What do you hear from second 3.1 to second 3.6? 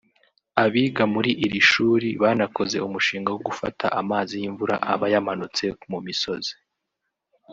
wo